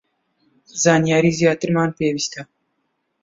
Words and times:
زانیاری 0.83 1.31
زیاترمان 1.39 1.89
پێویستە 1.97 2.41